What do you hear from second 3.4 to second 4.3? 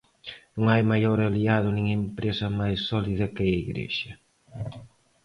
a Igrexa.